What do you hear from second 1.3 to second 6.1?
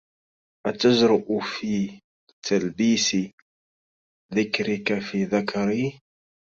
في تلبيس ذكرك في ذكري